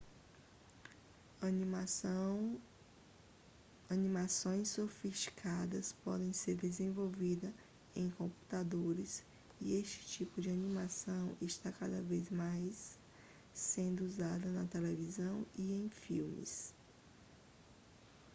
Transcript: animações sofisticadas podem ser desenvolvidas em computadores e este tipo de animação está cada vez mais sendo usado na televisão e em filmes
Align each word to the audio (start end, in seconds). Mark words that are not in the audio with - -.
animações 3.87 4.67
sofisticadas 4.69 5.93
podem 6.03 6.33
ser 6.33 6.55
desenvolvidas 6.55 7.53
em 7.95 8.09
computadores 8.09 9.23
e 9.61 9.75
este 9.77 10.03
tipo 10.07 10.41
de 10.41 10.49
animação 10.49 11.31
está 11.39 11.71
cada 11.71 12.01
vez 12.01 12.31
mais 12.31 12.97
sendo 13.53 14.03
usado 14.03 14.49
na 14.49 14.65
televisão 14.65 15.45
e 15.55 15.71
em 15.71 15.87
filmes 15.87 16.73